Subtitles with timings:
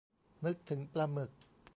[0.45, 1.31] นึกถึงปลาหมึก